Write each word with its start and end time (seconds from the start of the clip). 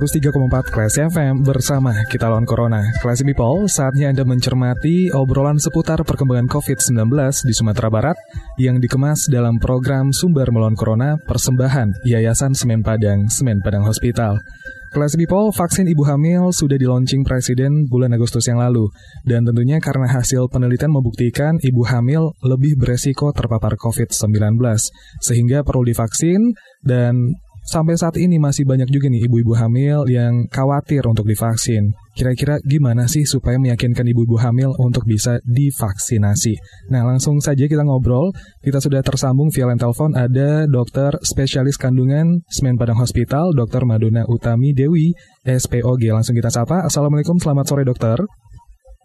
103,4 0.00 0.72
Kelas 0.72 0.96
FM 1.12 1.44
bersama 1.44 1.92
kita 2.08 2.24
lawan 2.24 2.48
Corona. 2.48 2.80
Kelas 3.04 3.20
People, 3.20 3.68
saatnya 3.68 4.08
Anda 4.08 4.24
mencermati 4.24 5.12
obrolan 5.12 5.60
seputar 5.60 6.00
perkembangan 6.08 6.48
COVID-19 6.48 7.04
di 7.44 7.52
Sumatera 7.52 7.92
Barat 7.92 8.16
yang 8.56 8.80
dikemas 8.80 9.28
dalam 9.28 9.60
program 9.60 10.08
Sumber 10.08 10.48
Melawan 10.48 10.72
Corona 10.72 11.20
Persembahan 11.20 12.00
Yayasan 12.08 12.56
Semen 12.56 12.80
Padang, 12.80 13.28
Semen 13.28 13.60
Padang 13.60 13.84
Hospital. 13.84 14.40
Kelas 14.88 15.20
People, 15.20 15.52
vaksin 15.52 15.84
ibu 15.84 16.08
hamil 16.08 16.48
sudah 16.48 16.80
di-launching 16.80 17.20
Presiden 17.20 17.84
bulan 17.84 18.16
Agustus 18.16 18.48
yang 18.48 18.56
lalu. 18.56 18.88
Dan 19.28 19.44
tentunya 19.44 19.84
karena 19.84 20.08
hasil 20.08 20.48
penelitian 20.48 20.96
membuktikan 20.96 21.60
ibu 21.60 21.84
hamil 21.84 22.32
lebih 22.40 22.80
beresiko 22.80 23.36
terpapar 23.36 23.76
COVID-19. 23.76 24.56
Sehingga 25.20 25.60
perlu 25.60 25.84
divaksin 25.84 26.56
dan 26.80 27.36
sampai 27.64 27.94
saat 27.96 28.16
ini 28.16 28.40
masih 28.40 28.64
banyak 28.64 28.88
juga 28.88 29.08
nih 29.12 29.26
ibu-ibu 29.28 29.52
hamil 29.56 30.08
yang 30.08 30.48
khawatir 30.48 31.04
untuk 31.06 31.28
divaksin. 31.28 31.92
Kira-kira 32.16 32.60
gimana 32.66 33.06
sih 33.06 33.24
supaya 33.24 33.56
meyakinkan 33.56 34.04
ibu-ibu 34.04 34.36
hamil 34.40 34.74
untuk 34.76 35.06
bisa 35.06 35.38
divaksinasi? 35.46 36.58
Nah, 36.92 37.06
langsung 37.06 37.38
saja 37.38 37.64
kita 37.64 37.86
ngobrol. 37.86 38.34
Kita 38.60 38.82
sudah 38.82 39.00
tersambung 39.00 39.48
via 39.54 39.70
line 39.70 39.80
telepon 39.80 40.12
ada 40.12 40.66
dokter 40.66 41.14
spesialis 41.22 41.80
kandungan 41.80 42.42
Semen 42.50 42.76
Padang 42.76 42.98
Hospital, 42.98 43.54
Dr. 43.54 43.86
Madonna 43.88 44.26
Utami 44.26 44.74
Dewi, 44.76 45.14
SPOG. 45.46 46.12
Langsung 46.12 46.36
kita 46.36 46.50
sapa. 46.50 46.84
Assalamualaikum, 46.84 47.38
selamat 47.38 47.64
sore 47.70 47.82
dokter. 47.86 48.18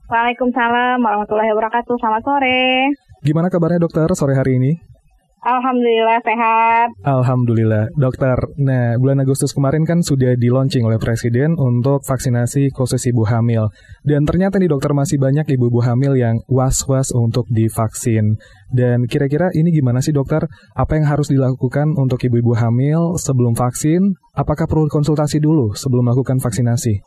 Waalaikumsalam 0.06 1.02
warahmatullahi 1.02 1.50
wabarakatuh. 1.54 1.96
Selamat 1.98 2.22
sore. 2.22 2.62
Gimana 3.26 3.50
kabarnya 3.50 3.82
dokter 3.82 4.06
sore 4.14 4.38
hari 4.38 4.62
ini? 4.62 4.95
Alhamdulillah 5.46 6.26
sehat. 6.26 6.90
Alhamdulillah, 7.06 7.94
dokter. 7.94 8.34
Nah, 8.58 8.98
bulan 8.98 9.22
Agustus 9.22 9.54
kemarin 9.54 9.86
kan 9.86 10.02
sudah 10.02 10.34
di 10.34 10.50
launching 10.50 10.82
oleh 10.82 10.98
Presiden 10.98 11.54
untuk 11.54 12.02
vaksinasi 12.02 12.74
khusus 12.74 13.06
ibu 13.06 13.30
hamil. 13.30 13.70
Dan 14.02 14.26
ternyata 14.26 14.58
nih 14.58 14.74
dokter 14.74 14.98
masih 14.98 15.22
banyak 15.22 15.46
ibu-ibu 15.46 15.86
hamil 15.86 16.18
yang 16.18 16.42
was-was 16.50 17.14
untuk 17.14 17.46
divaksin. 17.54 18.42
Dan 18.74 19.06
kira-kira 19.06 19.54
ini 19.54 19.70
gimana 19.70 20.02
sih 20.02 20.18
dokter? 20.18 20.50
Apa 20.74 20.98
yang 20.98 21.06
harus 21.06 21.30
dilakukan 21.30 21.94
untuk 21.94 22.26
ibu-ibu 22.26 22.58
hamil 22.58 23.14
sebelum 23.22 23.54
vaksin? 23.54 24.18
Apakah 24.34 24.66
perlu 24.66 24.90
konsultasi 24.90 25.38
dulu 25.38 25.78
sebelum 25.78 26.10
melakukan 26.10 26.42
vaksinasi? 26.42 27.06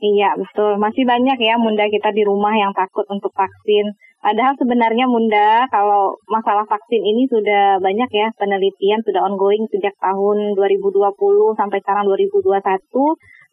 Iya, 0.00 0.40
betul. 0.40 0.80
Masih 0.80 1.04
banyak 1.04 1.36
ya 1.36 1.60
munda 1.60 1.84
kita 1.84 2.16
di 2.16 2.24
rumah 2.24 2.56
yang 2.56 2.72
takut 2.72 3.04
untuk 3.12 3.34
vaksin 3.36 3.92
Padahal 4.28 4.52
sebenarnya 4.60 5.08
Munda 5.08 5.64
kalau 5.72 6.20
masalah 6.28 6.68
vaksin 6.68 7.00
ini 7.00 7.24
sudah 7.32 7.80
banyak 7.80 8.12
ya 8.12 8.28
penelitian 8.36 9.00
sudah 9.00 9.24
ongoing 9.24 9.64
sejak 9.72 9.96
tahun 10.04 10.52
2020 10.52 11.00
sampai 11.56 11.80
sekarang 11.80 12.04
2021 12.12 12.60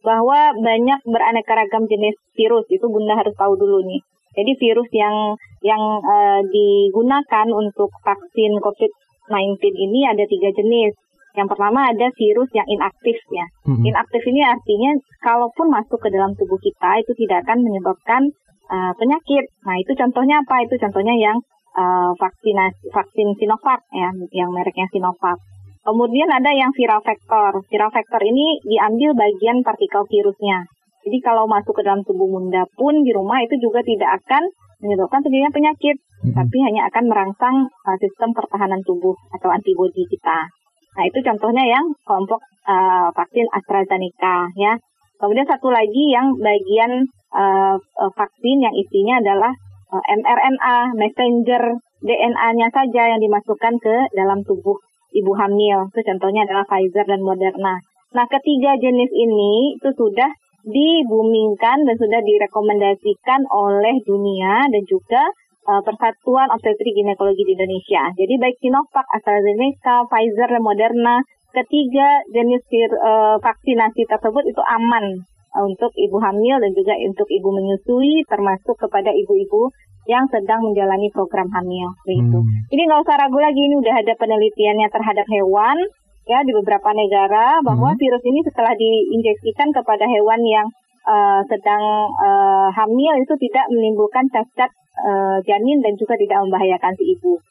bahwa 0.03 0.51
banyak 0.59 0.99
beraneka 1.07 1.55
ragam 1.55 1.87
jenis 1.87 2.19
virus 2.35 2.67
itu 2.67 2.83
Bunda 2.91 3.15
harus 3.15 3.31
tahu 3.39 3.55
dulu 3.55 3.87
nih. 3.87 4.03
Jadi 4.35 4.51
virus 4.59 4.91
yang 4.91 5.39
yang 5.63 5.79
uh, 6.03 6.43
digunakan 6.43 7.47
untuk 7.55 7.95
vaksin 8.03 8.59
COVID-19 8.59 9.55
ini 9.79 10.11
ada 10.11 10.27
tiga 10.27 10.51
jenis. 10.59 10.91
Yang 11.39 11.55
pertama 11.55 11.87
ada 11.87 12.11
virus 12.19 12.51
yang 12.51 12.67
inaktif 12.67 13.15
ya. 13.31 13.47
Mm-hmm. 13.63 13.95
Inaktif 13.95 14.27
ini 14.27 14.43
artinya 14.43 14.91
kalaupun 15.23 15.71
masuk 15.71 16.03
ke 16.03 16.11
dalam 16.11 16.35
tubuh 16.35 16.59
kita 16.59 16.99
itu 16.99 17.15
tidak 17.23 17.47
akan 17.47 17.63
menyebabkan 17.63 18.27
uh, 18.69 18.93
penyakit. 18.97 19.45
Nah 19.65 19.75
itu 19.79 19.91
contohnya 19.97 20.41
apa? 20.41 20.65
Itu 20.65 20.75
contohnya 20.81 21.15
yang 21.15 21.37
uh, 21.75 22.11
vaksinasi 22.17 22.89
vaksin 22.89 23.35
Sinovac 23.37 23.81
ya, 23.91 24.09
yang 24.33 24.49
mereknya 24.53 24.87
Sinovac. 24.89 25.37
Kemudian 25.85 26.29
ada 26.33 26.49
yang 26.49 26.73
viral 26.73 27.01
vector. 27.05 27.61
Viral 27.69 27.93
vector 27.93 28.21
ini 28.25 28.57
diambil 28.65 29.13
bagian 29.13 29.61
partikel 29.61 30.01
virusnya. 30.09 30.65
Jadi 31.05 31.21
kalau 31.21 31.45
masuk 31.45 31.77
ke 31.77 31.85
dalam 31.85 32.01
tubuh 32.01 32.25
bunda 32.25 32.65
pun 32.73 33.05
di 33.05 33.13
rumah 33.13 33.37
itu 33.45 33.61
juga 33.61 33.85
tidak 33.85 34.17
akan 34.25 34.49
menyebabkan 34.81 35.21
terjadinya 35.21 35.53
penyakit, 35.53 35.95
mm-hmm. 36.01 36.33
tapi 36.33 36.57
hanya 36.65 36.89
akan 36.89 37.03
merangsang 37.05 37.55
uh, 37.69 37.97
sistem 38.01 38.33
pertahanan 38.33 38.81
tubuh 38.81 39.13
atau 39.37 39.53
antibodi 39.53 40.09
kita. 40.09 40.49
Nah 40.97 41.03
itu 41.05 41.21
contohnya 41.21 41.63
yang 41.69 41.85
kelompok 42.01 42.41
uh, 42.65 43.13
vaksin 43.13 43.45
AstraZeneca 43.53 44.49
ya. 44.57 44.73
Kemudian 45.15 45.47
satu 45.47 45.71
lagi 45.71 46.11
yang 46.11 46.35
bagian 46.37 47.07
uh, 47.31 47.75
vaksin 48.15 48.57
yang 48.59 48.75
isinya 48.75 49.23
adalah 49.23 49.51
uh, 49.91 50.03
mRNA, 50.11 50.77
messenger 50.99 51.63
DNA-nya 52.03 52.67
saja 52.69 53.03
yang 53.15 53.19
dimasukkan 53.23 53.73
ke 53.79 53.95
dalam 54.13 54.43
tubuh 54.43 54.75
ibu 55.15 55.31
hamil. 55.39 55.87
Itu 55.89 56.01
contohnya 56.03 56.43
adalah 56.43 56.67
Pfizer 56.67 57.07
dan 57.07 57.23
Moderna. 57.23 57.79
Nah, 58.15 58.25
ketiga 58.31 58.75
jenis 58.79 59.11
ini 59.11 59.75
itu 59.79 59.89
sudah 59.95 60.29
dibumingkan 60.65 61.85
dan 61.85 61.95
sudah 61.95 62.19
direkomendasikan 62.25 63.41
oleh 63.53 64.01
dunia 64.01 64.65
dan 64.65 64.83
juga 64.89 65.23
uh, 65.69 65.81
Persatuan 65.85 66.49
Obstetri 66.49 66.95
Ginekologi 66.95 67.43
di 67.45 67.53
Indonesia. 67.53 68.09
Jadi 68.17 68.33
baik 68.41 68.57
Sinovac, 68.59 69.05
AstraZeneca, 69.13 70.09
Pfizer, 70.09 70.49
dan 70.49 70.63
Moderna, 70.65 71.15
ketiga 71.63 72.07
jenis 72.35 72.63
uh, 72.99 73.39
vaksinasi 73.39 74.03
tersebut 74.05 74.43
itu 74.45 74.61
aman 74.61 75.23
untuk 75.63 75.91
ibu 75.95 76.19
hamil 76.19 76.59
dan 76.59 76.71
juga 76.75 76.99
untuk 76.99 77.27
ibu 77.31 77.47
menyusui 77.47 78.27
termasuk 78.27 78.75
kepada 78.75 79.07
ibu-ibu 79.15 79.71
yang 80.05 80.27
sedang 80.29 80.61
menjalani 80.61 81.07
program 81.15 81.47
hamil 81.49 81.95
begitu. 82.05 82.39
Hmm. 82.43 82.61
Ini 82.69 82.81
nggak 82.85 83.01
usah 83.07 83.15
ragu 83.17 83.39
lagi 83.39 83.61
ini 83.63 83.75
udah 83.79 83.95
ada 83.95 84.13
penelitiannya 84.19 84.87
terhadap 84.91 85.25
hewan 85.31 85.77
ya 86.25 86.41
di 86.43 86.51
beberapa 86.51 86.89
negara 86.93 87.61
bahwa 87.63 87.93
hmm. 87.93 87.99
virus 88.01 88.23
ini 88.25 88.39
setelah 88.45 88.73
diinjeksikan 88.75 89.71
kepada 89.73 90.05
hewan 90.05 90.41
yang 90.45 90.67
uh, 91.07 91.41
sedang 91.49 91.83
uh, 92.11 92.69
hamil 92.73 93.13
itu 93.17 93.33
tidak 93.49 93.65
menimbulkan 93.73 94.25
cacat 94.29 94.69
uh, 95.01 95.37
janin 95.45 95.81
dan 95.81 95.93
juga 95.97 96.17
tidak 96.17 96.37
membahayakan 96.45 96.93
si 96.99 97.17
ibu 97.17 97.41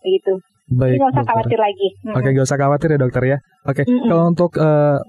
begitu. 0.00 0.32
Baik, 0.70 1.02
nggak 1.02 1.12
usah 1.18 1.26
khawatir 1.26 1.58
lagi. 1.58 1.88
Oke, 2.14 2.28
nggak 2.30 2.46
usah 2.46 2.58
khawatir 2.58 2.88
ya 2.94 2.98
dokter 3.02 3.22
ya. 3.26 3.38
Oke, 3.66 3.82
kalau 3.82 4.24
untuk 4.30 4.54
uh, 4.62 5.02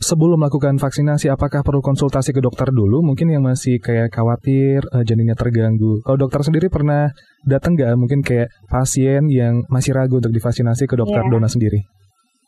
sebelum 0.00 0.40
melakukan 0.40 0.80
vaksinasi 0.80 1.28
apakah 1.28 1.60
perlu 1.60 1.84
konsultasi 1.84 2.32
ke 2.32 2.40
dokter 2.40 2.72
dulu? 2.72 3.04
Mungkin 3.04 3.30
yang 3.30 3.44
masih 3.44 3.78
kayak 3.84 4.10
khawatir 4.10 4.80
uh, 4.90 5.04
janinnya 5.04 5.36
terganggu. 5.36 6.00
Kalau 6.02 6.16
dokter 6.16 6.40
sendiri 6.40 6.72
pernah 6.72 7.12
datang 7.44 7.76
nggak? 7.76 7.92
Mungkin 8.00 8.24
kayak 8.24 8.48
pasien 8.66 9.28
yang 9.28 9.62
masih 9.68 9.92
ragu 9.92 10.18
untuk 10.18 10.32
divaksinasi 10.32 10.88
ke 10.88 10.96
dokter 10.96 11.20
yeah. 11.20 11.30
Dona 11.30 11.48
sendiri. 11.52 11.84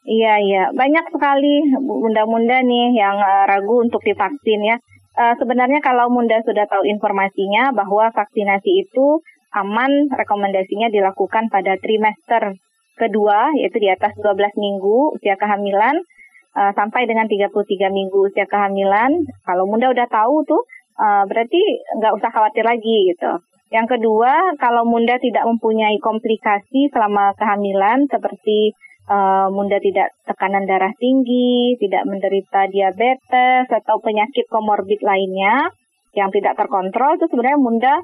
Iya 0.07 0.35
iya. 0.39 0.65
Banyak 0.71 1.11
sekali 1.11 1.77
bunda-bunda 1.83 2.63
nih 2.63 2.95
yang 2.95 3.19
uh, 3.19 3.45
ragu 3.45 3.85
untuk 3.85 4.01
divaksin 4.01 4.63
ya. 4.65 4.77
Uh, 5.17 5.33
sebenarnya 5.41 5.81
kalau 5.81 6.13
bunda 6.13 6.37
sudah 6.45 6.69
tahu 6.69 6.85
informasinya 6.89 7.73
bahwa 7.73 8.13
vaksinasi 8.13 8.85
itu 8.85 9.07
aman 9.57 10.13
rekomendasinya 10.13 10.93
dilakukan 10.93 11.49
pada 11.49 11.81
trimester 11.81 12.53
kedua 12.97 13.53
yaitu 13.61 13.81
di 13.81 13.89
atas 13.93 14.13
12 14.17 14.37
minggu 14.57 15.17
usia 15.17 15.37
kehamilan 15.37 15.97
uh, 16.57 16.73
sampai 16.73 17.05
dengan 17.05 17.29
33 17.29 17.53
minggu 17.93 18.33
usia 18.33 18.49
kehamilan. 18.49 19.13
Kalau 19.45 19.69
Bunda 19.69 19.93
udah 19.93 20.09
tahu 20.09 20.43
tuh, 20.49 20.63
uh, 20.97 21.25
berarti 21.29 21.61
nggak 22.01 22.17
usah 22.17 22.31
khawatir 22.33 22.65
lagi 22.65 23.13
gitu. 23.13 23.33
Yang 23.69 23.99
kedua, 23.99 24.57
kalau 24.57 24.89
Bunda 24.89 25.21
tidak 25.21 25.45
mempunyai 25.45 26.01
komplikasi 26.01 26.89
selama 26.89 27.37
kehamilan 27.37 28.09
seperti 28.09 28.73
uh, 29.11 29.51
tidak 29.83 30.15
tekanan 30.25 30.65
darah 30.65 30.95
tinggi, 30.97 31.77
tidak 31.77 32.07
menderita 32.07 32.71
diabetes 32.71 33.67
atau 33.69 33.99
penyakit 34.01 34.47
komorbid 34.49 35.03
lainnya 35.03 35.69
yang 36.17 36.33
tidak 36.33 36.57
terkontrol, 36.57 37.19
itu 37.19 37.29
sebenarnya 37.29 37.61
Bunda 37.61 37.95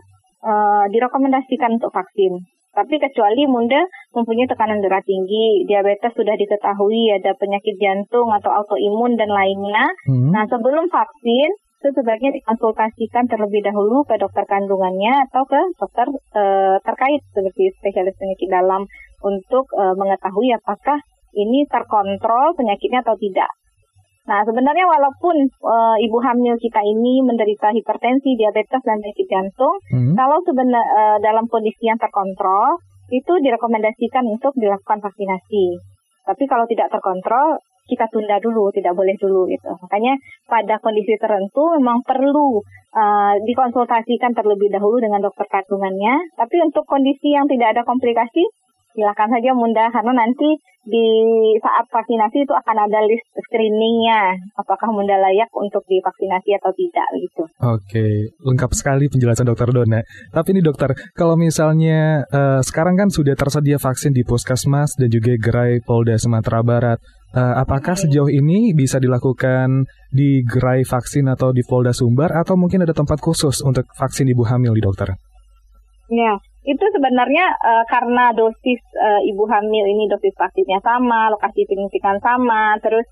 uh, 0.42 0.84
direkomendasikan 0.90 1.78
untuk 1.78 1.94
vaksin. 1.94 2.42
Tapi 2.72 2.96
kecuali 2.96 3.44
Munda 3.44 3.84
mempunyai 4.16 4.48
tekanan 4.48 4.80
darah 4.80 5.04
tinggi, 5.04 5.68
diabetes 5.68 6.16
sudah 6.16 6.32
diketahui, 6.32 7.12
ada 7.20 7.36
penyakit 7.36 7.76
jantung 7.76 8.32
atau 8.32 8.48
autoimun 8.48 9.12
dan 9.20 9.28
lainnya. 9.28 9.92
Hmm. 10.08 10.32
Nah, 10.32 10.48
sebelum 10.48 10.88
vaksin, 10.88 11.52
itu 11.82 11.88
sebaiknya 11.98 12.30
dikonsultasikan 12.38 13.26
terlebih 13.26 13.60
dahulu 13.66 14.06
ke 14.06 14.14
dokter 14.14 14.46
kandungannya 14.46 15.26
atau 15.26 15.42
ke 15.42 15.58
dokter 15.82 16.06
e, 16.14 16.42
terkait 16.78 17.20
seperti 17.34 17.74
spesialis 17.74 18.14
penyakit 18.14 18.46
dalam 18.46 18.86
untuk 19.18 19.66
e, 19.74 19.90
mengetahui 19.98 20.54
apakah 20.62 21.02
ini 21.34 21.66
terkontrol 21.66 22.54
penyakitnya 22.54 23.02
atau 23.02 23.18
tidak. 23.18 23.50
Nah, 24.22 24.46
sebenarnya 24.46 24.86
walaupun 24.86 25.34
uh, 25.66 25.96
ibu 25.98 26.18
hamil 26.22 26.54
kita 26.54 26.78
ini 26.78 27.26
menderita 27.26 27.74
hipertensi, 27.74 28.38
diabetes, 28.38 28.78
dan 28.86 29.02
penyakit 29.02 29.26
jantung, 29.26 29.74
hmm. 29.90 30.14
kalau 30.14 30.38
sebenar 30.46 30.84
uh, 30.94 31.18
dalam 31.18 31.50
kondisi 31.50 31.90
yang 31.90 31.98
terkontrol, 31.98 32.78
itu 33.10 33.32
direkomendasikan 33.42 34.22
untuk 34.30 34.54
dilakukan 34.54 35.02
vaksinasi. 35.02 35.74
Tapi 36.22 36.44
kalau 36.46 36.70
tidak 36.70 36.94
terkontrol, 36.94 37.58
kita 37.90 38.06
tunda 38.14 38.38
dulu, 38.38 38.70
tidak 38.70 38.94
boleh 38.94 39.18
dulu 39.18 39.50
gitu. 39.50 39.74
Makanya 39.82 40.14
pada 40.46 40.78
kondisi 40.78 41.18
tertentu 41.18 41.74
memang 41.82 42.06
perlu 42.06 42.62
uh, 42.94 43.34
dikonsultasikan 43.42 44.32
terlebih 44.38 44.70
dahulu 44.70 45.02
dengan 45.02 45.18
dokter 45.18 45.50
kandungannya. 45.50 46.30
Tapi 46.38 46.56
untuk 46.62 46.86
kondisi 46.86 47.34
yang 47.34 47.50
tidak 47.50 47.74
ada 47.74 47.82
komplikasi, 47.82 48.46
silakan 48.94 49.28
saja 49.34 49.50
Bunda 49.56 49.90
karena 49.90 50.12
nanti 50.14 50.62
di 50.82 51.06
saat 51.62 51.86
vaksinasi 51.86 52.42
itu 52.42 52.50
akan 52.50 52.76
ada 52.90 52.98
list 53.06 53.22
screeningnya 53.38 54.34
apakah 54.58 54.90
Bunda 54.90 55.14
layak 55.14 55.46
untuk 55.54 55.86
divaksinasi 55.86 56.58
atau 56.58 56.74
tidak 56.74 57.06
gitu. 57.22 57.42
Oke, 57.62 58.06
lengkap 58.42 58.70
sekali 58.74 59.06
penjelasan 59.06 59.46
Dokter 59.46 59.70
Dona. 59.70 60.02
Tapi 60.34 60.48
ini 60.58 60.60
Dokter, 60.62 60.90
kalau 61.14 61.38
misalnya 61.38 62.26
uh, 62.26 62.60
sekarang 62.66 62.98
kan 62.98 63.08
sudah 63.14 63.38
tersedia 63.38 63.78
vaksin 63.78 64.10
di 64.10 64.26
Puskesmas 64.26 64.98
dan 64.98 65.06
juga 65.06 65.38
gerai 65.38 65.78
Polda 65.86 66.18
Sumatera 66.18 66.66
Barat. 66.66 66.98
Uh, 67.32 67.56
apakah 67.56 67.96
sejauh 67.96 68.28
ini 68.28 68.76
bisa 68.76 69.00
dilakukan 69.00 69.88
di 70.12 70.44
gerai 70.44 70.84
vaksin 70.84 71.24
atau 71.32 71.48
di 71.48 71.64
Polda 71.64 71.96
Sumbar 71.96 72.28
atau 72.36 72.60
mungkin 72.60 72.84
ada 72.84 72.92
tempat 72.92 73.24
khusus 73.24 73.64
untuk 73.64 73.88
vaksin 73.96 74.28
ibu 74.28 74.44
hamil 74.44 74.76
di 74.76 74.84
dokter? 74.84 75.16
Ya, 76.12 76.36
itu 76.62 76.84
sebenarnya 76.94 77.46
uh, 77.58 77.84
karena 77.90 78.30
dosis 78.30 78.82
uh, 78.94 79.18
ibu 79.26 79.42
hamil 79.50 79.82
ini 79.82 80.06
dosis 80.06 80.30
vaksinnya 80.38 80.78
sama, 80.78 81.26
lokasi 81.34 81.66
penyuntikan 81.66 82.22
sama, 82.22 82.78
terus 82.78 83.02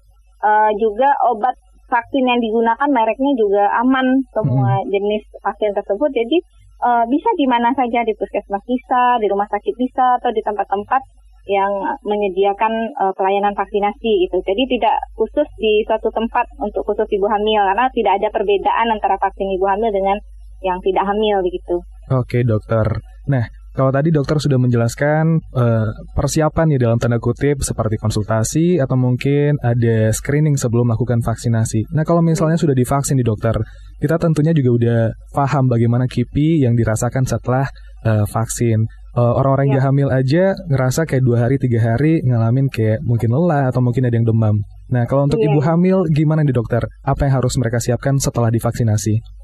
uh, 0.46 0.70
juga 0.78 1.10
obat 1.26 1.58
vaksin 1.90 2.22
yang 2.30 2.38
digunakan 2.38 2.86
mereknya 2.86 3.32
juga 3.34 3.66
aman 3.82 4.22
semua 4.30 4.78
hmm. 4.78 4.88
jenis 4.94 5.26
vaksin 5.42 5.74
tersebut. 5.74 6.10
Jadi 6.14 6.38
uh, 6.86 7.04
bisa 7.10 7.30
di 7.34 7.46
mana 7.50 7.74
saja 7.74 8.06
di 8.06 8.14
puskesmas 8.14 8.62
bisa, 8.62 9.18
di 9.18 9.26
rumah 9.26 9.50
sakit 9.50 9.74
bisa, 9.74 10.22
atau 10.22 10.30
di 10.30 10.46
tempat-tempat 10.46 11.02
yang 11.50 11.72
menyediakan 12.06 12.70
uh, 13.02 13.12
pelayanan 13.18 13.56
vaksinasi 13.58 14.30
gitu. 14.30 14.38
Jadi 14.46 14.78
tidak 14.78 14.94
khusus 15.18 15.48
di 15.58 15.82
suatu 15.90 16.14
tempat 16.14 16.46
untuk 16.62 16.86
khusus 16.86 17.10
ibu 17.10 17.26
hamil 17.26 17.66
karena 17.66 17.90
tidak 17.90 18.12
ada 18.22 18.28
perbedaan 18.30 18.86
antara 18.94 19.18
vaksin 19.18 19.50
ibu 19.50 19.66
hamil 19.66 19.90
dengan 19.90 20.22
yang 20.62 20.78
tidak 20.84 21.02
hamil 21.08 21.42
begitu. 21.42 21.82
Oke 22.10 22.42
dokter. 22.42 22.98
Nah 23.30 23.46
kalau 23.70 23.94
tadi 23.94 24.10
dokter 24.10 24.42
sudah 24.42 24.58
menjelaskan 24.58 25.38
uh, 25.54 25.88
persiapan 26.18 26.74
ya 26.74 26.90
dalam 26.90 26.98
tanda 26.98 27.22
kutip 27.22 27.62
seperti 27.62 28.02
konsultasi 28.02 28.82
atau 28.82 28.98
mungkin 28.98 29.54
ada 29.62 30.10
screening 30.10 30.58
sebelum 30.58 30.90
melakukan 30.90 31.22
vaksinasi. 31.22 31.94
Nah 31.94 32.02
kalau 32.02 32.18
misalnya 32.18 32.58
sudah 32.58 32.74
divaksin 32.74 33.14
di 33.14 33.22
dokter, 33.22 33.54
kita 34.02 34.18
tentunya 34.18 34.50
juga 34.50 34.70
udah 34.74 35.00
paham 35.30 35.70
bagaimana 35.70 36.10
KIPI 36.10 36.66
yang 36.66 36.74
dirasakan 36.74 37.30
setelah 37.30 37.70
uh, 38.02 38.26
vaksin. 38.26 38.90
Uh, 39.10 39.38
orang-orang 39.38 39.74
yang 39.74 39.82
ya. 39.82 39.86
hamil 39.90 40.08
aja 40.10 40.44
ngerasa 40.70 41.02
kayak 41.02 41.22
dua 41.22 41.46
hari 41.46 41.58
tiga 41.58 41.82
hari 41.82 42.22
ngalamin 42.26 42.70
kayak 42.70 43.02
mungkin 43.02 43.30
lelah 43.30 43.70
atau 43.70 43.82
mungkin 43.82 44.06
ada 44.06 44.14
yang 44.18 44.26
demam. 44.26 44.58
Nah 44.90 45.06
kalau 45.06 45.30
untuk 45.30 45.38
ya. 45.38 45.46
ibu 45.46 45.62
hamil 45.62 46.10
gimana 46.10 46.42
nih 46.42 46.54
dokter? 46.54 46.82
Apa 47.06 47.30
yang 47.30 47.38
harus 47.38 47.54
mereka 47.54 47.78
siapkan 47.78 48.18
setelah 48.18 48.50
divaksinasi? 48.50 49.39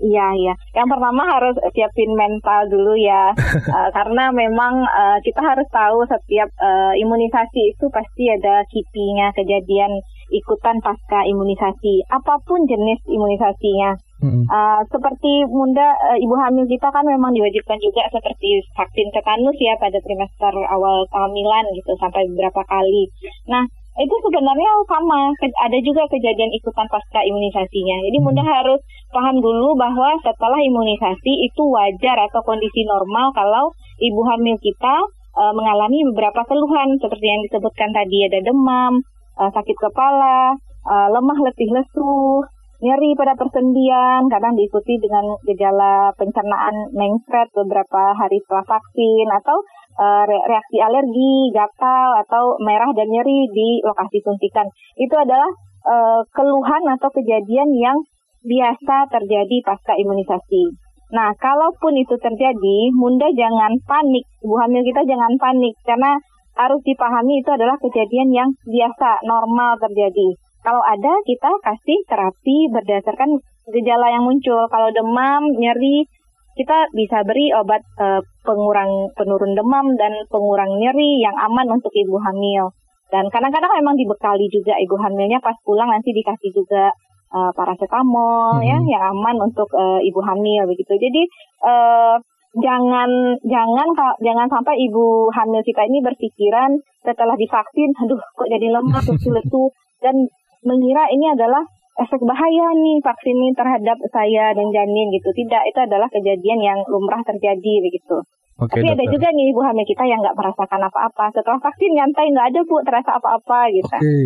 Iya, 0.00 0.26
iya. 0.34 0.54
Yang 0.72 0.88
pertama 0.96 1.22
harus 1.28 1.54
siapin 1.76 2.12
mental 2.16 2.66
dulu 2.72 2.96
ya, 2.96 3.36
uh, 3.70 3.88
karena 3.96 4.32
memang 4.32 4.82
uh, 4.82 5.18
kita 5.20 5.38
harus 5.44 5.68
tahu 5.68 6.02
setiap 6.08 6.48
uh, 6.58 6.92
imunisasi 6.96 7.76
itu 7.76 7.86
pasti 7.92 8.32
ada 8.32 8.64
kipinya, 8.72 9.30
kejadian 9.36 10.00
ikutan 10.32 10.80
pasca 10.80 11.28
imunisasi, 11.28 12.08
apa 12.08 12.40
pun 12.42 12.64
jenis 12.64 12.98
imunisasinya. 13.04 13.92
Mm-hmm. 14.22 14.46
Uh, 14.46 14.80
seperti 14.86 15.44
Bunda, 15.50 15.98
uh, 15.98 16.18
ibu 16.18 16.34
hamil 16.38 16.64
kita 16.70 16.88
kan 16.94 17.02
memang 17.02 17.34
diwajibkan 17.34 17.78
juga 17.82 18.06
seperti 18.06 18.62
vaksin 18.78 19.10
tetanus 19.10 19.58
ya 19.58 19.74
pada 19.82 19.98
trimester 19.98 20.54
awal 20.70 21.02
kehamilan 21.10 21.66
gitu 21.74 21.92
sampai 21.98 22.30
beberapa 22.30 22.62
kali. 22.70 23.10
Nah, 23.50 23.66
itu 23.92 24.14
sebenarnya 24.24 24.70
sama. 24.88 25.28
Ada 25.36 25.78
juga 25.84 26.08
kejadian 26.08 26.48
ikutan 26.56 26.88
pasca 26.88 27.20
imunisasinya. 27.20 27.96
Jadi 28.08 28.16
hmm. 28.16 28.24
bunda 28.24 28.44
harus 28.44 28.80
paham 29.12 29.36
dulu 29.36 29.76
bahwa 29.76 30.16
setelah 30.24 30.56
imunisasi 30.56 31.32
itu 31.44 31.62
wajar 31.68 32.16
atau 32.24 32.40
kondisi 32.40 32.88
normal 32.88 33.36
kalau 33.36 33.68
ibu 34.00 34.20
hamil 34.24 34.56
kita 34.56 34.96
e, 35.36 35.42
mengalami 35.52 36.08
beberapa 36.08 36.40
keluhan. 36.48 36.96
Seperti 36.96 37.26
yang 37.28 37.40
disebutkan 37.44 37.92
tadi 37.92 38.32
ada 38.32 38.40
demam 38.40 39.04
e, 39.36 39.42
sakit 39.52 39.76
kepala 39.76 40.56
e, 40.88 40.94
lemah 41.12 41.38
letih 41.44 41.68
lesu 41.68 42.40
nyeri 42.82 43.14
pada 43.14 43.38
persendian, 43.38 44.26
kadang 44.26 44.58
diikuti 44.58 44.98
dengan 44.98 45.22
gejala 45.46 46.10
pencernaan 46.18 46.90
mengsret 46.90 47.46
beberapa 47.54 48.10
hari 48.18 48.42
setelah 48.42 48.66
vaksin 48.66 49.26
atau 49.38 49.62
uh, 49.98 50.24
reaksi 50.26 50.78
alergi, 50.80 51.50
gatal 51.52 52.16
atau 52.26 52.56
merah 52.62 52.90
dan 52.96 53.08
nyeri 53.08 53.48
di 53.50 53.80
lokasi 53.84 54.20
suntikan. 54.24 54.68
Itu 54.96 55.14
adalah 55.16 55.50
uh, 55.84 56.20
keluhan 56.32 56.84
atau 56.96 57.08
kejadian 57.12 57.72
yang 57.76 57.98
biasa 58.42 59.08
terjadi 59.10 59.56
pasca 59.62 59.94
imunisasi. 59.94 60.74
Nah, 61.12 61.28
kalaupun 61.36 61.92
itu 62.00 62.16
terjadi, 62.16 62.78
Bunda 62.96 63.28
jangan 63.36 63.76
panik. 63.84 64.24
Ibu 64.40 64.56
hamil 64.56 64.80
kita 64.80 65.04
jangan 65.04 65.36
panik 65.36 65.76
karena 65.84 66.16
harus 66.56 66.80
dipahami 66.84 67.44
itu 67.44 67.50
adalah 67.52 67.76
kejadian 67.80 68.32
yang 68.32 68.48
biasa, 68.64 69.20
normal 69.28 69.76
terjadi. 69.76 70.36
Kalau 70.62 70.80
ada, 70.80 71.12
kita 71.28 71.50
kasih 71.60 71.98
terapi 72.08 72.56
berdasarkan 72.72 73.28
gejala 73.76 74.08
yang 74.08 74.24
muncul. 74.24 74.62
Kalau 74.72 74.88
demam, 74.94 75.42
nyeri, 75.58 76.08
kita 76.52 76.88
bisa 76.92 77.24
beri 77.24 77.48
obat 77.56 77.80
uh, 77.96 78.20
pengurang 78.44 79.08
penurun 79.16 79.56
demam 79.56 79.86
dan 79.96 80.12
pengurang 80.28 80.68
nyeri 80.76 81.20
yang 81.22 81.34
aman 81.36 81.68
untuk 81.72 81.92
ibu 81.94 82.16
hamil. 82.20 82.72
Dan 83.12 83.28
kadang-kadang 83.28 83.72
memang 83.76 83.96
dibekali 83.96 84.48
juga 84.48 84.72
ibu 84.80 84.96
hamilnya 84.96 85.36
pas 85.40 85.56
pulang 85.64 85.88
nanti 85.88 86.16
dikasih 86.16 86.48
juga 86.52 86.88
uh, 87.32 87.52
paracetamol 87.52 88.60
hmm. 88.60 88.64
ya 88.64 88.76
yang 88.88 89.04
aman 89.16 89.36
untuk 89.48 89.68
uh, 89.76 90.00
ibu 90.00 90.20
hamil 90.20 90.64
begitu. 90.68 90.96
Jadi 90.96 91.22
uh, 91.64 92.16
jangan 92.60 93.08
jangan 93.48 93.88
jangan 94.20 94.48
sampai 94.48 94.76
ibu 94.76 95.28
hamil 95.32 95.60
kita 95.64 95.88
ini 95.88 96.04
berpikiran 96.04 96.76
setelah 97.00 97.36
divaksin, 97.36 97.90
aduh 98.04 98.20
kok 98.20 98.48
jadi 98.48 98.68
lemah, 98.68 99.02
lesu 99.08 99.64
dan 100.04 100.14
mengira 100.62 101.08
ini 101.10 101.32
adalah 101.32 101.64
efek 102.00 102.20
bahaya 102.24 102.66
nih 102.72 102.96
vaksin 103.04 103.36
ini 103.36 103.52
terhadap 103.52 103.98
saya 104.08 104.56
dan 104.56 104.66
janin 104.72 105.12
gitu. 105.12 105.28
Tidak, 105.28 105.62
itu 105.68 105.78
adalah 105.84 106.08
kejadian 106.08 106.60
yang 106.60 106.78
lumrah 106.88 107.20
terjadi 107.24 107.74
begitu. 107.84 108.16
Oke, 108.60 108.78
Tapi 108.78 108.88
dokter. 108.88 108.96
ada 109.00 109.04
juga 109.10 109.28
nih 109.32 109.46
ibu 109.50 109.60
hamil 109.64 109.84
kita 109.88 110.04
yang 110.06 110.20
nggak 110.22 110.36
merasakan 110.38 110.80
apa-apa. 110.86 111.24
Setelah 111.34 111.60
vaksin 111.60 111.90
nyantai 111.96 112.26
nggak 112.30 112.46
ada 112.52 112.60
bu 112.62 112.76
terasa 112.84 113.10
apa-apa 113.16 113.60
gitu. 113.74 113.96
Oke. 113.96 114.16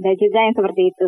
ada 0.00 0.12
juga 0.14 0.38
yang 0.44 0.54
seperti 0.54 0.82
itu. 0.94 1.06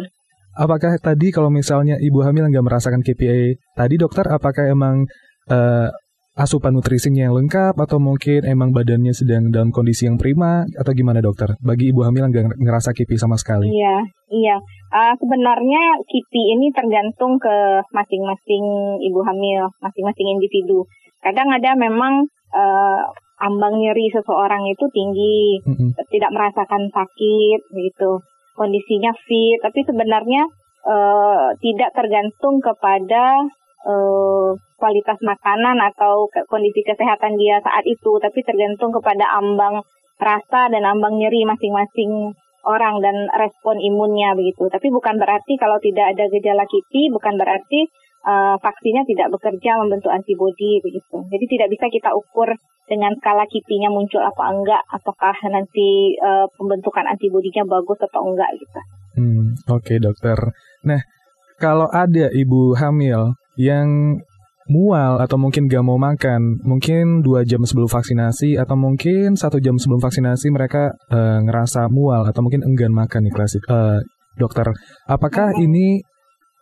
Apakah 0.57 0.97
tadi 0.97 1.29
kalau 1.31 1.53
misalnya 1.53 2.01
ibu 2.01 2.25
hamil 2.25 2.49
nggak 2.49 2.65
merasakan 2.65 3.05
KPI 3.05 3.77
tadi 3.77 3.95
dokter, 4.01 4.25
apakah 4.25 4.65
emang 4.73 5.05
uh, 5.53 5.89
asupan 6.37 6.77
nutrisinya 6.77 7.27
yang 7.27 7.35
lengkap 7.35 7.75
atau 7.81 7.97
mungkin 7.97 8.45
emang 8.45 8.71
badannya 8.77 9.17
sedang 9.17 9.49
dalam 9.49 9.73
kondisi 9.73 10.05
yang 10.05 10.21
prima 10.21 10.69
atau 10.77 10.93
gimana 10.93 11.25
dokter? 11.25 11.57
Bagi 11.65 11.91
ibu 11.91 12.05
hamil 12.05 12.29
yang 12.29 12.53
ngerasa 12.61 12.93
kipi 12.93 13.17
sama 13.17 13.41
sekali. 13.41 13.73
Iya, 13.73 13.97
iya. 14.29 14.57
Uh, 14.93 15.17
sebenarnya 15.17 15.83
kipi 16.05 16.43
ini 16.53 16.69
tergantung 16.77 17.41
ke 17.41 17.57
masing-masing 17.91 18.65
ibu 19.01 19.21
hamil, 19.25 19.73
masing-masing 19.81 20.37
individu. 20.37 20.85
Kadang 21.25 21.49
ada 21.51 21.73
memang 21.73 22.29
uh, 22.53 23.01
ambang 23.41 23.81
nyeri 23.81 24.13
seseorang 24.13 24.69
itu 24.69 24.85
tinggi, 24.93 25.61
mm 25.65 25.75
-hmm. 25.75 25.91
tidak 26.13 26.31
merasakan 26.37 26.89
sakit 26.93 27.61
gitu, 27.73 28.21
kondisinya 28.57 29.13
fit, 29.25 29.61
tapi 29.61 29.85
sebenarnya 29.85 30.49
uh, 30.85 31.53
tidak 31.61 31.93
tergantung 31.93 32.61
kepada 32.65 33.45
uh, 33.85 34.57
kualitas 34.77 35.19
makanan 35.25 35.81
atau 35.93 36.29
kondisi 36.49 36.85
kesehatan 36.85 37.37
dia 37.41 37.61
saat 37.65 37.85
itu, 37.89 38.17
tapi 38.21 38.45
tergantung 38.45 38.93
kepada 38.93 39.27
ambang 39.37 39.81
rasa 40.17 40.73
dan 40.73 40.85
ambang 40.85 41.17
nyeri 41.21 41.45
masing-masing 41.45 42.33
orang 42.67 42.99
dan 43.01 43.17
respon 43.39 43.79
imunnya 43.79 44.35
begitu. 44.35 44.67
Tapi 44.67 44.91
bukan 44.91 45.17
berarti 45.17 45.55
kalau 45.57 45.79
tidak 45.79 46.17
ada 46.17 46.25
gejala 46.29 46.65
kipi, 46.67 47.09
bukan 47.15 47.39
berarti 47.39 47.87
uh, 48.27 48.57
vaksinnya 48.59 49.07
tidak 49.07 49.31
bekerja 49.39 49.79
membentuk 49.81 50.11
antibodi 50.11 50.83
begitu. 50.83 51.17
Jadi 51.31 51.45
tidak 51.47 51.69
bisa 51.71 51.87
kita 51.89 52.11
ukur 52.13 52.51
dengan 52.87 53.15
skala 53.19 53.47
kipinya 53.51 53.91
muncul 53.91 54.23
apa 54.23 54.45
enggak, 54.51 54.83
apakah 54.91 55.35
nanti 55.51 56.15
uh, 56.23 56.47
pembentukan 56.55 57.07
antibodinya 57.07 57.67
bagus 57.67 57.99
atau 58.03 58.23
enggak 58.31 58.51
gitu. 58.59 58.81
Hmm, 59.17 59.47
oke 59.71 59.83
okay, 59.83 59.99
dokter. 59.99 60.39
Nah, 60.87 61.01
kalau 61.59 61.89
ada 61.91 62.31
ibu 62.31 62.77
hamil 62.79 63.35
yang 63.57 64.21
mual 64.67 65.23
atau 65.23 65.39
mungkin 65.39 65.71
gak 65.71 65.85
mau 65.87 65.99
makan, 65.99 66.63
mungkin 66.67 67.23
dua 67.23 67.47
jam 67.47 67.63
sebelum 67.63 67.87
vaksinasi 67.87 68.59
atau 68.59 68.75
mungkin 68.75 69.39
satu 69.39 69.63
jam 69.63 69.79
sebelum 69.79 70.03
vaksinasi 70.03 70.51
mereka 70.51 70.95
uh, 71.11 71.39
ngerasa 71.43 71.87
mual 71.91 72.27
atau 72.27 72.43
mungkin 72.43 72.67
enggan 72.67 72.91
makan 72.91 73.27
nih 73.27 73.35
klasik. 73.35 73.63
Uh, 73.71 74.03
dokter. 74.37 74.69
Apakah 75.09 75.57
ini 75.59 76.05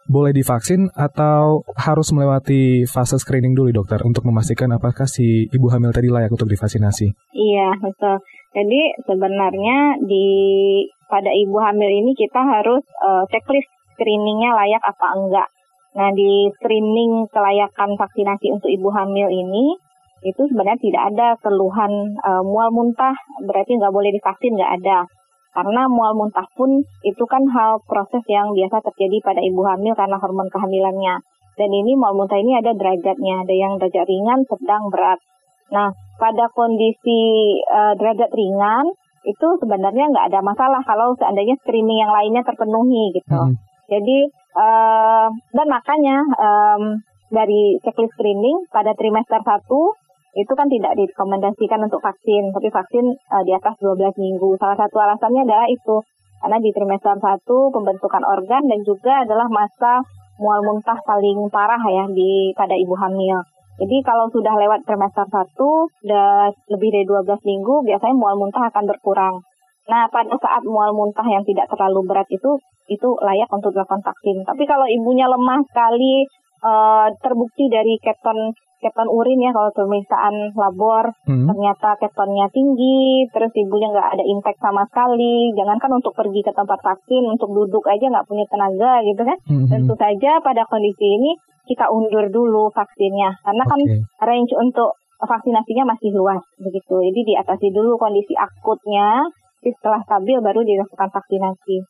boleh 0.04 0.36
divaksin 0.36 0.92
atau 0.92 1.64
harus 1.80 2.12
melewati 2.12 2.84
fase 2.84 3.16
screening 3.16 3.56
dulu 3.56 3.72
dokter 3.72 3.98
untuk 4.04 4.28
memastikan 4.28 4.68
apakah 4.76 5.08
si 5.08 5.48
ibu 5.48 5.66
hamil 5.72 5.90
tadi 5.96 6.12
layak 6.12 6.28
untuk 6.28 6.48
divaksinasi? 6.48 7.08
Iya 7.32 7.68
betul. 7.80 8.20
Jadi 8.54 8.80
sebenarnya 9.08 9.98
di 10.04 10.26
pada 11.08 11.32
ibu 11.32 11.56
hamil 11.56 11.88
ini 11.88 12.12
kita 12.12 12.36
harus 12.36 12.84
uh, 13.00 13.24
checklist 13.32 13.68
screeningnya 13.96 14.52
layak 14.52 14.82
apa 14.84 15.06
enggak. 15.16 15.48
Nah 15.94 16.10
di 16.10 16.50
screening 16.58 17.30
kelayakan 17.30 17.94
vaksinasi 17.94 18.50
untuk 18.50 18.70
ibu 18.70 18.90
hamil 18.90 19.30
ini 19.30 19.78
itu 20.24 20.42
sebenarnya 20.48 20.80
tidak 20.80 21.02
ada 21.14 21.28
keluhan 21.38 21.92
uh, 22.24 22.40
mual 22.40 22.72
muntah 22.72 23.12
berarti 23.44 23.76
nggak 23.76 23.92
boleh 23.92 24.08
divaksin 24.08 24.56
nggak 24.56 24.72
ada 24.80 25.04
karena 25.54 25.86
mual 25.86 26.18
muntah 26.18 26.44
pun 26.58 26.82
itu 27.06 27.24
kan 27.30 27.46
hal 27.46 27.78
proses 27.86 28.26
yang 28.26 28.50
biasa 28.50 28.82
terjadi 28.90 29.22
pada 29.22 29.38
ibu 29.38 29.62
hamil 29.62 29.94
karena 29.94 30.18
hormon 30.18 30.50
kehamilannya. 30.50 31.22
Dan 31.54 31.70
ini 31.70 31.94
mual 31.94 32.18
muntah 32.18 32.34
ini 32.34 32.58
ada 32.58 32.74
derajatnya, 32.74 33.46
ada 33.46 33.54
yang 33.54 33.78
derajat 33.78 34.02
ringan, 34.02 34.42
sedang, 34.50 34.90
berat. 34.90 35.22
Nah, 35.70 35.94
pada 36.18 36.50
kondisi 36.50 37.22
uh, 37.70 37.94
derajat 37.94 38.34
ringan 38.34 38.90
itu 39.22 39.46
sebenarnya 39.62 40.10
nggak 40.10 40.26
ada 40.34 40.42
masalah 40.42 40.82
kalau 40.82 41.14
seandainya 41.14 41.54
screening 41.62 42.02
yang 42.02 42.10
lainnya 42.10 42.42
terpenuhi 42.42 43.14
gitu. 43.14 43.38
Hmm. 43.38 43.54
Jadi 43.86 44.26
dan 45.50 45.66
makanya 45.66 46.22
um, 46.38 47.02
dari 47.34 47.82
checklist 47.82 48.14
screening 48.14 48.70
pada 48.70 48.94
trimester 48.94 49.42
1 49.42 49.66
itu 50.34 50.52
kan 50.58 50.66
tidak 50.66 50.98
direkomendasikan 50.98 51.78
untuk 51.86 52.02
vaksin, 52.02 52.50
tapi 52.50 52.66
vaksin 52.70 53.06
uh, 53.30 53.42
di 53.46 53.54
atas 53.54 53.78
12 53.78 54.18
minggu. 54.18 54.58
Salah 54.58 54.74
satu 54.74 54.98
alasannya 54.98 55.46
adalah 55.46 55.70
itu, 55.70 56.02
karena 56.42 56.58
di 56.58 56.70
trimester 56.74 57.14
1 57.14 57.46
pembentukan 57.46 58.22
organ 58.26 58.62
dan 58.66 58.80
juga 58.82 59.22
adalah 59.22 59.46
masa 59.46 60.02
mual 60.42 60.66
muntah 60.66 60.98
paling 61.06 61.46
parah 61.54 61.78
ya 61.86 62.10
di 62.10 62.50
pada 62.58 62.74
ibu 62.74 62.94
hamil. 62.98 63.46
Jadi 63.74 63.96
kalau 64.06 64.30
sudah 64.30 64.54
lewat 64.54 64.86
trimester 64.86 65.26
1 65.26 66.06
dan 66.06 66.50
lebih 66.70 66.88
dari 66.94 67.06
12 67.06 67.42
minggu, 67.42 67.74
biasanya 67.86 68.14
mual 68.18 68.38
muntah 68.38 68.70
akan 68.70 68.84
berkurang. 68.90 69.38
Nah, 69.84 70.08
pada 70.08 70.32
saat 70.40 70.62
mual 70.64 70.96
muntah 70.96 71.26
yang 71.28 71.44
tidak 71.44 71.68
terlalu 71.68 72.08
berat 72.08 72.28
itu, 72.32 72.56
itu 72.88 73.08
layak 73.20 73.48
untuk 73.52 73.72
dilakukan 73.76 74.00
vaksin. 74.00 74.44
Tapi 74.44 74.64
kalau 74.64 74.88
ibunya 74.88 75.28
lemah 75.28 75.60
sekali, 75.68 76.24
uh, 76.64 77.08
terbukti 77.20 77.68
dari 77.68 78.00
keton 78.00 78.56
keton 78.84 79.08
urin 79.08 79.40
ya 79.40 79.48
kalau 79.56 79.72
pemeriksaan 79.72 80.52
labor 80.52 81.08
hmm. 81.24 81.48
ternyata 81.48 81.96
ketonnya 81.96 82.52
tinggi 82.52 83.24
terus 83.32 83.48
ibunya 83.56 83.88
nggak 83.88 84.12
ada 84.12 84.24
impact 84.28 84.60
sama 84.60 84.84
sekali 84.92 85.56
jangankan 85.56 86.04
untuk 86.04 86.12
pergi 86.12 86.44
ke 86.44 86.52
tempat 86.52 86.84
vaksin 86.84 87.24
untuk 87.24 87.48
duduk 87.56 87.80
aja 87.88 88.12
nggak 88.12 88.28
punya 88.28 88.44
tenaga 88.44 89.00
gitu 89.08 89.24
kan 89.24 89.38
hmm. 89.48 89.72
tentu 89.72 89.94
saja 89.96 90.36
pada 90.44 90.68
kondisi 90.68 91.16
ini 91.16 91.32
kita 91.64 91.88
undur 91.88 92.28
dulu 92.28 92.68
vaksinnya 92.76 93.40
karena 93.40 93.64
kan 93.64 93.80
range 94.28 94.52
untuk 94.52 95.00
vaksinasinya 95.16 95.96
masih 95.96 96.12
luas 96.12 96.44
begitu 96.60 97.00
jadi 97.08 97.20
diatasi 97.24 97.72
dulu 97.72 97.96
kondisi 97.96 98.36
akutnya 98.36 99.24
setelah 99.72 100.04
stabil 100.04 100.36
baru 100.44 100.60
dilakukan 100.60 101.08
vaksinasi 101.08 101.86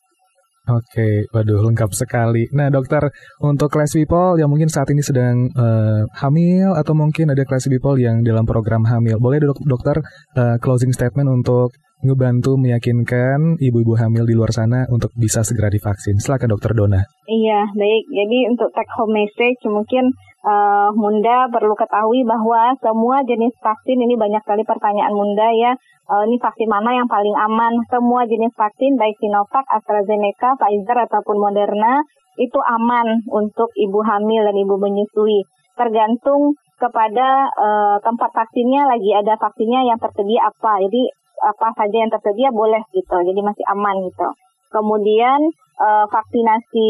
Oke, 0.64 1.28
waduh 1.28 1.60
lengkap 1.60 1.92
sekali. 1.92 2.48
Nah 2.56 2.72
dokter, 2.72 3.12
untuk 3.44 3.68
class 3.68 3.92
people 3.92 4.40
yang 4.40 4.48
mungkin 4.48 4.72
saat 4.72 4.88
ini 4.88 5.04
sedang 5.04 5.52
uh, 5.52 6.08
hamil 6.16 6.72
atau 6.72 6.96
mungkin 6.96 7.28
ada 7.28 7.44
class 7.44 7.68
people 7.68 8.00
yang 8.00 8.24
dalam 8.24 8.48
program 8.48 8.80
hamil, 8.88 9.20
boleh 9.20 9.44
dok 9.44 9.60
dokter 9.68 10.00
uh, 10.40 10.56
closing 10.64 10.88
statement 10.88 11.28
untuk 11.28 11.76
ngebantu 12.00 12.56
meyakinkan 12.56 13.60
ibu-ibu 13.60 13.92
hamil 14.00 14.24
di 14.24 14.32
luar 14.32 14.56
sana 14.56 14.88
untuk 14.88 15.12
bisa 15.12 15.44
segera 15.44 15.68
divaksin. 15.68 16.16
Silakan 16.16 16.56
dokter 16.56 16.72
Dona. 16.72 17.04
Iya, 17.28 17.68
baik. 17.76 18.04
Jadi 18.08 18.38
untuk 18.48 18.72
take 18.72 18.92
home 18.96 19.20
message 19.20 19.60
mungkin 19.68 20.16
uh, 20.44 20.92
Munda 20.92 21.48
perlu 21.48 21.74
ketahui 21.74 22.22
bahwa 22.28 22.76
semua 22.78 23.24
jenis 23.24 23.56
vaksin 23.58 23.98
ini 23.98 24.14
banyak 24.14 24.44
sekali 24.44 24.62
pertanyaan 24.62 25.16
Munda 25.16 25.48
ya 25.50 25.72
uh, 26.08 26.22
ini 26.28 26.36
vaksin 26.36 26.68
mana 26.68 26.92
yang 26.92 27.08
paling 27.08 27.34
aman. 27.34 27.80
Semua 27.88 28.28
jenis 28.28 28.52
vaksin 28.52 29.00
baik 29.00 29.16
Sinovac, 29.18 29.64
AstraZeneca, 29.72 30.56
Pfizer 30.60 30.98
ataupun 31.08 31.36
Moderna 31.40 32.04
itu 32.36 32.58
aman 32.58 33.22
untuk 33.30 33.70
ibu 33.78 34.00
hamil 34.02 34.42
dan 34.44 34.56
ibu 34.58 34.74
menyusui. 34.76 35.46
Tergantung 35.74 36.54
kepada 36.78 37.48
uh, 37.54 37.96
tempat 38.02 38.30
vaksinnya 38.34 38.86
lagi 38.90 39.14
ada 39.14 39.38
vaksinnya 39.38 39.86
yang 39.86 39.98
tersedia 39.98 40.50
apa. 40.50 40.82
Jadi 40.82 41.02
apa 41.44 41.68
saja 41.76 41.96
yang 41.96 42.10
tersedia 42.10 42.50
boleh 42.50 42.82
gitu. 42.94 43.16
Jadi 43.22 43.40
masih 43.42 43.64
aman 43.70 44.02
gitu. 44.06 44.28
Kemudian 44.74 45.38
uh, 45.78 46.06
vaksinasi 46.10 46.88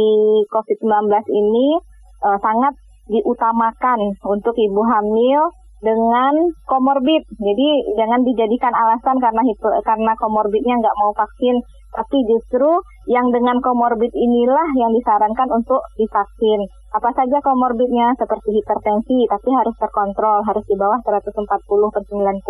COVID-19 0.49 1.13
ini 1.29 1.77
uh, 2.25 2.39
sangat 2.41 2.73
diutamakan 3.09 4.17
untuk 4.25 4.57
ibu 4.57 4.83
hamil 4.85 5.53
dengan 5.85 6.33
komorbid. 6.65 7.29
Jadi 7.37 7.69
jangan 8.01 8.25
dijadikan 8.25 8.73
alasan 8.73 9.21
karena 9.21 9.43
itu 9.45 9.69
karena 9.85 10.13
komorbidnya 10.17 10.81
nggak 10.81 10.97
mau 10.97 11.13
vaksin, 11.13 11.61
tapi 11.93 12.19
justru 12.25 12.71
yang 13.13 13.29
dengan 13.29 13.61
komorbid 13.61 14.11
inilah 14.11 14.69
yang 14.81 14.91
disarankan 14.97 15.49
untuk 15.53 15.85
divaksin. 16.01 16.65
Apa 16.97 17.13
saja 17.13 17.39
komorbidnya 17.45 18.17
seperti 18.17 18.57
hipertensi, 18.57 19.29
tapi 19.29 19.49
harus 19.53 19.77
terkontrol, 19.77 20.41
harus 20.47 20.65
di 20.65 20.75
bawah 20.79 20.99
140 21.05 21.95
per 21.95 22.03
90. 22.09 22.41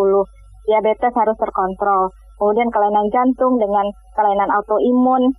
Diabetes 0.65 1.13
harus 1.13 1.37
terkontrol. 1.37 2.15
Kemudian 2.39 2.71
kelainan 2.71 3.09
jantung 3.11 3.57
dengan 3.59 3.87
kelainan 4.15 4.51
autoimun 4.53 5.33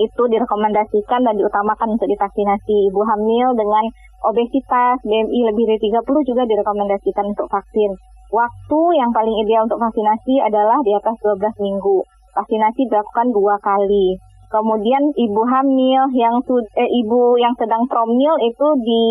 itu 0.00 0.22
direkomendasikan 0.24 1.20
dan 1.20 1.34
diutamakan 1.36 1.92
untuk 1.92 2.08
divaksinasi 2.08 2.88
ibu 2.88 3.00
hamil 3.04 3.52
dengan 3.52 3.84
obesitas, 4.26 5.02
BMI 5.02 5.40
lebih 5.52 5.64
dari 5.66 5.80
30 5.92 6.28
juga 6.28 6.42
direkomendasikan 6.46 7.26
untuk 7.30 7.50
vaksin. 7.50 7.90
Waktu 8.32 8.80
yang 8.96 9.12
paling 9.12 9.36
ideal 9.44 9.68
untuk 9.68 9.82
vaksinasi 9.82 10.40
adalah 10.40 10.80
di 10.80 10.96
atas 10.96 11.20
12 11.20 11.42
minggu. 11.60 12.00
Vaksinasi 12.32 12.88
dilakukan 12.88 13.28
dua 13.28 13.60
kali. 13.60 14.16
Kemudian 14.48 15.12
ibu 15.16 15.42
hamil 15.48 16.02
yang 16.16 16.40
eh, 16.76 16.90
ibu 17.04 17.36
yang 17.36 17.52
sedang 17.60 17.84
promil 17.88 18.32
itu 18.40 18.68
di 18.84 19.04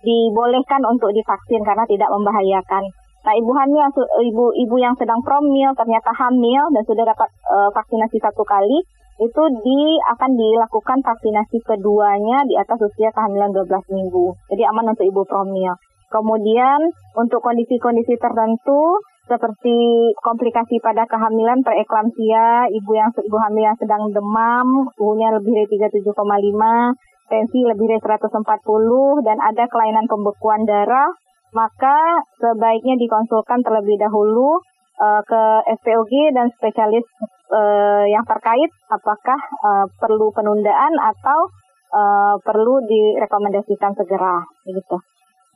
dibolehkan 0.00 0.82
untuk 0.86 1.12
divaksin 1.12 1.62
karena 1.62 1.84
tidak 1.86 2.10
membahayakan. 2.10 2.84
Nah, 3.20 3.34
ibu 3.36 3.52
hamil 3.52 3.84
ibu 4.32 4.44
ibu 4.54 4.76
yang 4.80 4.96
sedang 4.96 5.20
promil 5.20 5.76
ternyata 5.76 6.10
hamil 6.16 6.72
dan 6.72 6.82
sudah 6.88 7.04
dapat 7.04 7.28
uh, 7.52 7.68
vaksinasi 7.74 8.16
satu 8.16 8.42
kali, 8.48 8.80
itu 9.20 9.42
di 9.60 9.80
akan 10.16 10.32
dilakukan 10.32 11.04
vaksinasi 11.04 11.60
keduanya 11.60 12.40
di 12.48 12.56
atas 12.56 12.80
usia 12.80 13.12
kehamilan 13.12 13.52
12 13.52 13.68
minggu. 13.92 14.32
Jadi 14.48 14.62
aman 14.64 14.96
untuk 14.96 15.04
ibu 15.04 15.22
promil. 15.28 15.76
Kemudian 16.08 16.80
untuk 17.14 17.44
kondisi-kondisi 17.44 18.16
tertentu 18.16 18.98
seperti 19.30 20.10
komplikasi 20.18 20.82
pada 20.82 21.06
kehamilan 21.06 21.62
preeklamsia, 21.62 22.66
ibu 22.66 22.90
yang 22.98 23.14
ibu 23.14 23.38
hamil 23.38 23.62
yang 23.62 23.78
sedang 23.78 24.10
demam, 24.10 24.90
suhunya 24.98 25.30
lebih 25.38 25.54
dari 25.54 25.68
37,5, 26.02 27.30
tensi 27.30 27.60
lebih 27.62 27.86
dari 27.94 28.02
140 28.02 29.22
dan 29.22 29.38
ada 29.38 29.64
kelainan 29.70 30.10
pembekuan 30.10 30.66
darah, 30.66 31.14
maka 31.54 32.26
sebaiknya 32.42 32.98
dikonsulkan 32.98 33.62
terlebih 33.62 34.02
dahulu 34.02 34.58
uh, 34.98 35.22
ke 35.22 35.42
SPOG 35.78 36.34
dan 36.34 36.50
spesialis 36.58 37.06
uh, 37.50 38.04
yang 38.06 38.24
terkait 38.24 38.70
apakah 38.88 39.40
uh, 39.66 39.86
perlu 39.98 40.30
penundaan 40.30 40.94
atau 40.96 41.40
uh, 41.92 42.34
perlu 42.40 42.80
direkomendasikan 42.86 43.92
segera 43.98 44.42
gitu. 44.66 44.96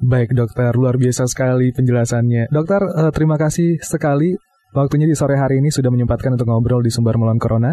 Baik 0.02 0.34
dokter, 0.34 0.74
luar 0.74 0.98
biasa 0.98 1.24
sekali 1.30 1.70
penjelasannya. 1.70 2.50
Dokter, 2.50 2.82
uh, 2.82 3.10
terima 3.14 3.38
kasih 3.38 3.78
sekali 3.80 4.34
waktunya 4.74 5.06
di 5.06 5.14
sore 5.14 5.38
hari 5.38 5.62
ini 5.62 5.70
sudah 5.70 5.88
menyempatkan 5.88 6.34
untuk 6.34 6.50
ngobrol 6.50 6.82
di 6.82 6.90
Sumber 6.90 7.14
Melawan 7.14 7.38
Corona. 7.38 7.72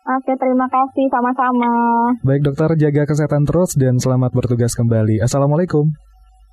Oke, 0.00 0.32
terima 0.36 0.66
kasih 0.68 1.06
sama-sama. 1.12 1.72
Baik 2.24 2.42
dokter, 2.44 2.72
jaga 2.76 3.04
kesehatan 3.08 3.44
terus 3.44 3.76
dan 3.76 4.00
selamat 4.00 4.32
bertugas 4.32 4.72
kembali. 4.76 5.20
Assalamualaikum. 5.20 5.86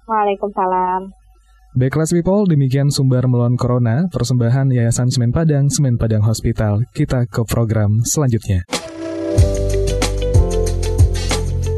Waalaikumsalam. 0.07 1.26
Baiklah 1.75 2.07
people, 2.07 2.47
demikian 2.47 2.87
sumber 2.87 3.27
melawan 3.27 3.59
corona, 3.59 4.07
persembahan 4.07 4.71
Yayasan 4.71 5.11
Semen 5.11 5.35
Padang, 5.35 5.67
Semen 5.67 5.99
Padang 5.99 6.23
Hospital. 6.23 6.87
Kita 6.95 7.27
ke 7.27 7.43
program 7.43 7.99
selanjutnya. 8.07 8.63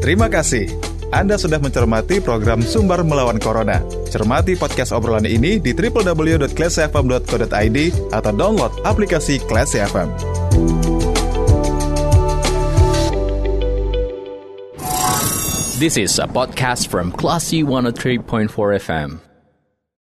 Terima 0.00 0.30
kasih. 0.30 0.70
Anda 1.10 1.34
sudah 1.34 1.58
mencermati 1.58 2.22
program 2.22 2.62
Sumber 2.62 3.02
Melawan 3.02 3.42
Corona. 3.42 3.82
Cermati 4.06 4.54
podcast 4.54 4.94
obrolan 4.94 5.26
ini 5.26 5.58
di 5.58 5.74
www.classfm.co.id 5.74 7.78
atau 8.14 8.32
download 8.32 8.70
aplikasi 8.86 9.42
Class 9.50 9.74
FM. 9.74 10.14
This 15.82 15.98
is 15.98 16.20
a 16.20 16.28
podcast 16.28 16.92
from 16.92 17.08
Classy 17.10 17.64
103.4 17.64 18.52
FM. 18.84 19.29